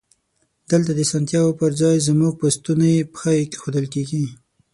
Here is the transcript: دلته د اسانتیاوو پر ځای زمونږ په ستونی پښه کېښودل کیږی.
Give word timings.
دلته 0.71 0.91
د 0.93 0.99
اسانتیاوو 1.05 1.57
پر 1.59 1.71
ځای 1.81 2.05
زمونږ 2.07 2.33
په 2.41 2.47
ستونی 2.55 2.93
پښه 3.13 3.31
کېښودل 3.51 3.85
کیږی. 3.93 4.25